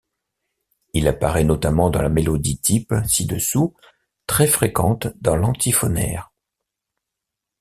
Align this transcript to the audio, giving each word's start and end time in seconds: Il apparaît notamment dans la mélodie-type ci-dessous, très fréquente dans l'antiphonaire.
Il 0.95 1.07
apparaît 1.07 1.43
notamment 1.43 1.91
dans 1.91 2.01
la 2.01 2.09
mélodie-type 2.09 2.91
ci-dessous, 3.05 3.75
très 4.25 4.47
fréquente 4.47 5.05
dans 5.21 5.35
l'antiphonaire. 5.35 6.31